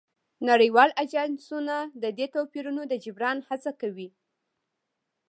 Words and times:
نړیوال 0.49 0.89
اژانسونه 1.03 1.75
د 2.03 2.05
دې 2.17 2.25
توپیرونو 2.33 2.81
د 2.87 2.93
جبران 3.03 3.37
هڅه 3.47 3.71
کوي 3.81 4.09